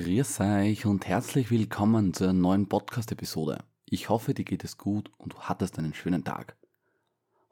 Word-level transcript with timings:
Grüß 0.00 0.38
euch 0.38 0.86
und 0.86 1.08
herzlich 1.08 1.50
willkommen 1.50 2.14
zu 2.14 2.22
einer 2.22 2.32
neuen 2.32 2.68
Podcast-Episode. 2.68 3.64
Ich 3.84 4.08
hoffe, 4.08 4.32
dir 4.32 4.44
geht 4.44 4.62
es 4.62 4.78
gut 4.78 5.10
und 5.18 5.32
du 5.32 5.40
hattest 5.40 5.76
einen 5.76 5.92
schönen 5.92 6.22
Tag. 6.22 6.56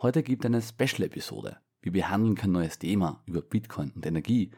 Heute 0.00 0.22
gibt 0.22 0.46
eine 0.46 0.62
Special-Episode. 0.62 1.56
Wir 1.82 1.90
behandeln 1.90 2.36
kein 2.36 2.52
neues 2.52 2.78
Thema 2.78 3.20
über 3.26 3.42
Bitcoin 3.42 3.90
und 3.96 4.06
Energie, 4.06 4.52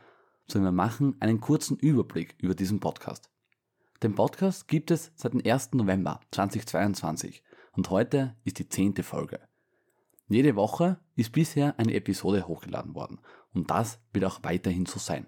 sondern 0.49 0.75
wir 0.75 0.77
machen 0.77 1.17
einen 1.21 1.41
kurzen 1.41 1.79
Überblick 1.79 2.35
über 2.37 2.55
diesen 2.55 2.79
Podcast. 2.79 3.31
Den 4.03 4.15
Podcast 4.15 4.69
gibt 4.69 4.91
es 4.91 5.11
seit 5.15 5.33
dem 5.33 5.41
1. 5.43 5.73
November 5.73 6.21
2022 6.33 7.43
und 7.73 7.89
heute 7.89 8.37
ist 8.45 8.59
die 8.59 8.69
zehnte 8.69 9.03
Folge. 9.03 9.41
Jede 10.29 10.57
Woche 10.57 11.01
ist 11.17 11.33
bisher 11.33 11.79
eine 11.79 11.95
Episode 11.95 12.47
hochgeladen 12.47 12.95
worden 12.95 13.21
und 13.55 13.71
das 13.71 13.99
wird 14.13 14.27
auch 14.27 14.41
weiterhin 14.43 14.85
so 14.85 14.99
sein. 14.99 15.27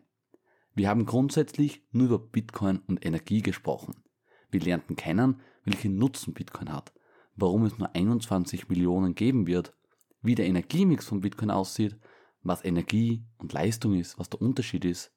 Wir 0.80 0.88
haben 0.88 1.04
grundsätzlich 1.04 1.82
nur 1.92 2.06
über 2.06 2.18
Bitcoin 2.18 2.78
und 2.86 3.04
Energie 3.04 3.42
gesprochen. 3.42 4.02
Wir 4.50 4.60
lernten 4.60 4.96
kennen, 4.96 5.42
welchen 5.62 5.98
Nutzen 5.98 6.32
Bitcoin 6.32 6.72
hat, 6.72 6.94
warum 7.36 7.66
es 7.66 7.76
nur 7.76 7.94
21 7.94 8.70
Millionen 8.70 9.14
geben 9.14 9.46
wird, 9.46 9.76
wie 10.22 10.34
der 10.34 10.46
Energiemix 10.46 11.04
von 11.04 11.20
Bitcoin 11.20 11.50
aussieht, 11.50 11.98
was 12.42 12.64
Energie 12.64 13.22
und 13.36 13.52
Leistung 13.52 13.94
ist, 13.94 14.18
was 14.18 14.30
der 14.30 14.40
Unterschied 14.40 14.86
ist, 14.86 15.12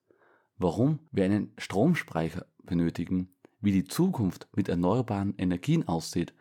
warum 0.57 0.99
wir 1.13 1.23
einen 1.23 1.53
Stromspeicher 1.57 2.45
benötigen, 2.63 3.33
wie 3.61 3.71
die 3.71 3.85
Zukunft 3.85 4.49
mit 4.53 4.67
erneuerbaren 4.67 5.33
Energien 5.37 5.87
aussieht 5.87 6.33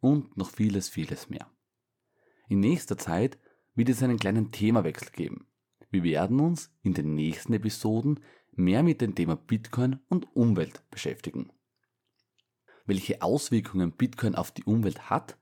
und 0.00 0.36
noch 0.36 0.50
vieles, 0.50 0.90
vieles 0.90 1.30
mehr. 1.30 1.50
In 2.50 2.60
nächster 2.60 2.98
Zeit 2.98 3.38
wird 3.74 3.88
es 3.88 4.02
einen 4.02 4.18
kleinen 4.18 4.52
Themawechsel 4.52 5.12
geben. 5.12 5.46
Wir 5.90 6.02
werden 6.02 6.40
uns 6.40 6.70
in 6.82 6.92
den 6.92 7.14
nächsten 7.14 7.54
Episoden 7.54 8.20
mehr 8.58 8.82
mit 8.82 9.00
dem 9.00 9.14
Thema 9.14 9.36
Bitcoin 9.36 10.00
und 10.08 10.34
Umwelt 10.34 10.82
beschäftigen. 10.90 11.50
Welche 12.86 13.22
Auswirkungen 13.22 13.92
Bitcoin 13.92 14.34
auf 14.34 14.52
die 14.52 14.64
Umwelt 14.64 15.10
hat, 15.10 15.36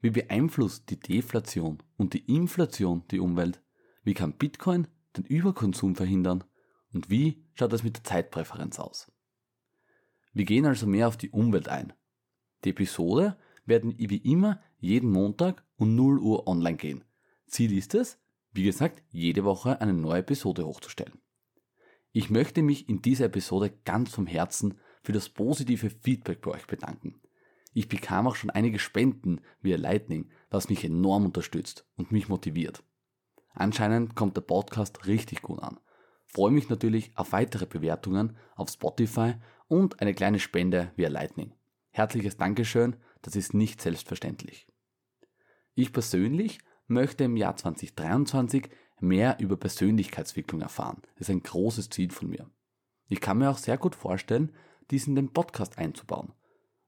wie 0.00 0.10
beeinflusst 0.10 0.90
die 0.90 1.00
Deflation 1.00 1.82
und 1.96 2.14
die 2.14 2.24
Inflation 2.32 3.02
die 3.10 3.20
Umwelt, 3.20 3.62
wie 4.02 4.14
kann 4.14 4.34
Bitcoin 4.34 4.86
den 5.16 5.24
Überkonsum 5.24 5.96
verhindern 5.96 6.44
und 6.92 7.10
wie 7.10 7.42
schaut 7.54 7.72
es 7.72 7.82
mit 7.82 7.96
der 7.96 8.04
Zeitpräferenz 8.04 8.78
aus. 8.78 9.10
Wir 10.32 10.44
gehen 10.44 10.66
also 10.66 10.86
mehr 10.86 11.08
auf 11.08 11.16
die 11.16 11.30
Umwelt 11.30 11.68
ein. 11.68 11.92
Die 12.64 12.70
Episode 12.70 13.36
werden 13.66 13.94
wie 13.98 14.16
immer 14.16 14.60
jeden 14.78 15.10
Montag 15.10 15.64
um 15.76 15.94
0 15.94 16.18
Uhr 16.18 16.46
online 16.46 16.76
gehen. 16.76 17.04
Ziel 17.46 17.76
ist 17.76 17.94
es, 17.94 18.18
wie 18.52 18.64
gesagt, 18.64 19.02
jede 19.10 19.44
Woche 19.44 19.80
eine 19.80 19.94
neue 19.94 20.20
Episode 20.20 20.66
hochzustellen. 20.66 21.20
Ich 22.16 22.30
möchte 22.30 22.62
mich 22.62 22.88
in 22.88 23.02
dieser 23.02 23.24
Episode 23.24 23.76
ganz 23.84 24.10
vom 24.10 24.28
Herzen 24.28 24.78
für 25.02 25.10
das 25.10 25.28
positive 25.28 25.90
Feedback 25.90 26.40
bei 26.42 26.52
euch 26.52 26.68
bedanken. 26.68 27.20
Ich 27.72 27.88
bekam 27.88 28.28
auch 28.28 28.36
schon 28.36 28.50
einige 28.50 28.78
Spenden 28.78 29.40
via 29.62 29.76
Lightning, 29.76 30.30
was 30.48 30.68
mich 30.68 30.84
enorm 30.84 31.24
unterstützt 31.24 31.84
und 31.96 32.12
mich 32.12 32.28
motiviert. 32.28 32.84
Anscheinend 33.52 34.14
kommt 34.14 34.36
der 34.36 34.42
Podcast 34.42 35.08
richtig 35.08 35.42
gut 35.42 35.60
an. 35.60 35.80
Freue 36.24 36.52
mich 36.52 36.68
natürlich 36.68 37.10
auf 37.16 37.32
weitere 37.32 37.66
Bewertungen 37.66 38.36
auf 38.54 38.70
Spotify 38.70 39.34
und 39.66 40.00
eine 40.00 40.14
kleine 40.14 40.38
Spende 40.38 40.92
via 40.94 41.08
Lightning. 41.08 41.52
Herzliches 41.90 42.36
Dankeschön, 42.36 42.94
das 43.22 43.34
ist 43.34 43.54
nicht 43.54 43.82
selbstverständlich. 43.82 44.68
Ich 45.74 45.92
persönlich 45.92 46.60
möchte 46.86 47.24
im 47.24 47.36
Jahr 47.36 47.56
2023 47.56 48.70
mehr 49.00 49.38
über 49.40 49.56
Persönlichkeitsentwicklung 49.56 50.60
erfahren. 50.60 51.02
Das 51.16 51.28
ist 51.28 51.34
ein 51.34 51.42
großes 51.42 51.90
Ziel 51.90 52.10
von 52.10 52.28
mir. 52.28 52.50
Ich 53.08 53.20
kann 53.20 53.38
mir 53.38 53.50
auch 53.50 53.58
sehr 53.58 53.78
gut 53.78 53.94
vorstellen, 53.94 54.54
dies 54.90 55.06
in 55.06 55.14
den 55.14 55.32
Podcast 55.32 55.78
einzubauen. 55.78 56.32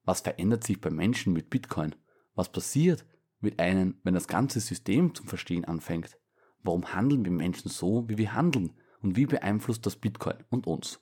Was 0.05 0.21
verändert 0.21 0.65
sich 0.65 0.81
bei 0.81 0.91
Menschen 0.91 1.33
mit 1.33 1.51
Bitcoin? 1.51 1.95
Was 2.35 2.51
passiert 2.51 3.05
mit 3.41 3.59
einem, 3.59 4.01
wenn 4.03 4.15
das 4.15 4.29
ganze 4.29 4.61
System 4.61 5.15
zum 5.15 5.27
Verstehen 5.27 5.65
anfängt? 5.65 6.19
Warum 6.63 6.95
handeln 6.95 7.25
wir 7.25 7.33
Menschen 7.33 7.71
so, 7.71 8.09
wie 8.09 8.19
wir 8.19 8.35
handeln? 8.35 8.73
Und 9.03 9.17
wie 9.17 9.27
beeinflusst 9.27 9.85
das 9.87 9.97
Bitcoin 9.97 10.43
und 10.49 10.67
uns? 10.67 11.01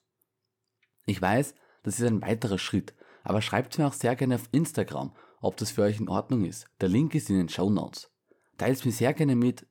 Ich 1.07 1.21
weiß, 1.21 1.55
das 1.83 2.01
ist 2.01 2.07
ein 2.07 2.23
weiterer 2.23 2.59
Schritt, 2.59 2.95
aber 3.23 3.41
schreibt 3.41 3.79
mir 3.79 3.87
auch 3.87 3.93
sehr 3.93 4.17
gerne 4.17 4.35
auf 4.35 4.49
Instagram, 4.53 5.15
ob 5.41 5.57
das 5.57 5.71
für 5.71 5.83
euch 5.83 6.01
in 6.01 6.09
Ordnung 6.09 6.45
ist. 6.45 6.67
Der 6.81 6.89
Link 6.89 7.15
ist 7.15 7.31
in 7.31 7.37
den 7.37 7.49
Show 7.49 7.71
Notes. 7.71 8.11
Teilt 8.59 8.85
mir 8.85 8.93
sehr 8.93 9.15
gerne 9.15 9.37
mit, 9.37 9.67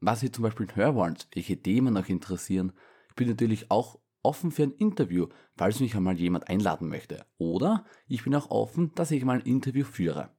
was 0.00 0.22
ihr 0.22 0.32
zum 0.32 0.42
Beispiel 0.42 0.68
hören 0.74 0.94
wollt, 0.94 1.28
welche 1.34 1.60
Themen 1.60 1.96
euch 1.96 2.10
interessieren. 2.10 2.72
Ich 3.08 3.14
bin 3.14 3.28
natürlich 3.28 3.70
auch 3.70 3.98
offen 4.22 4.50
für 4.50 4.64
ein 4.64 4.72
Interview, 4.72 5.28
falls 5.56 5.80
mich 5.80 5.94
einmal 5.94 6.18
jemand 6.18 6.48
einladen 6.48 6.88
möchte. 6.88 7.24
Oder 7.38 7.84
ich 8.08 8.24
bin 8.24 8.34
auch 8.34 8.50
offen, 8.50 8.92
dass 8.94 9.10
ich 9.10 9.24
mal 9.24 9.38
ein 9.38 9.46
Interview 9.46 9.84
führe. 9.84 10.30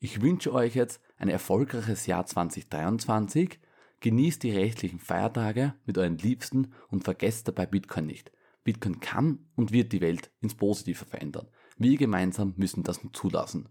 Ich 0.00 0.20
wünsche 0.20 0.52
euch 0.52 0.74
jetzt 0.74 1.00
ein 1.16 1.28
erfolgreiches 1.28 2.06
Jahr 2.06 2.26
2023. 2.26 3.58
Genießt 4.00 4.42
die 4.42 4.50
rechtlichen 4.50 4.98
Feiertage 4.98 5.74
mit 5.86 5.96
euren 5.96 6.18
Liebsten 6.18 6.72
und 6.88 7.04
vergesst 7.04 7.48
dabei 7.48 7.64
Bitcoin 7.64 8.06
nicht. 8.06 8.32
Bitcoin 8.64 9.00
kann 9.00 9.46
und 9.56 9.72
wird 9.72 9.92
die 9.92 10.00
Welt 10.00 10.30
ins 10.40 10.54
Positive 10.54 11.04
verändern. 11.04 11.48
Wir 11.78 11.96
gemeinsam 11.96 12.54
müssen 12.56 12.82
das 12.82 13.02
nun 13.02 13.14
zulassen. 13.14 13.68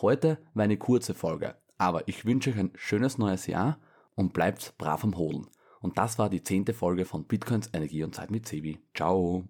Heute 0.00 0.38
war 0.54 0.64
eine 0.64 0.76
kurze 0.76 1.14
Folge, 1.14 1.56
aber 1.78 2.08
ich 2.08 2.24
wünsche 2.24 2.50
euch 2.50 2.58
ein 2.58 2.72
schönes 2.74 3.18
neues 3.18 3.46
Jahr 3.46 3.80
und 4.14 4.32
bleibt 4.32 4.74
brav 4.78 5.04
am 5.04 5.16
Holen. 5.16 5.46
Und 5.80 5.98
das 5.98 6.18
war 6.18 6.28
die 6.28 6.42
zehnte 6.42 6.74
Folge 6.74 7.04
von 7.04 7.24
Bitcoins 7.24 7.70
Energie 7.72 8.04
und 8.04 8.14
Zeit 8.14 8.30
mit 8.30 8.46
Sebi. 8.46 8.78
Ciao. 8.94 9.44